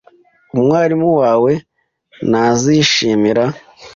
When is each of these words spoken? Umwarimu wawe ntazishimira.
Umwarimu 0.55 1.09
wawe 1.21 1.53
ntazishimira. 2.29 3.43